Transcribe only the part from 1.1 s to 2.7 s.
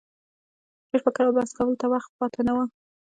او بحث کولو ته وخت پاته نه وو.